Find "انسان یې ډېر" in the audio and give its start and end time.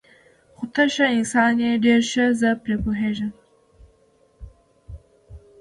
1.17-2.01